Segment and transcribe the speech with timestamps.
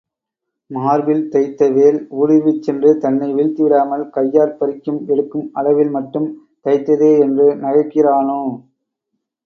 [0.71, 6.27] மார்பில் தைத்த வேல் ஊடுருவிச் சென்று தன்னை வீழ்த்திவிடாமல் கையாற் பறித்து எடுக்கும் அளவில் மட்டும்
[6.65, 8.41] தைத்ததேயென்று நகைக்கிறானோ?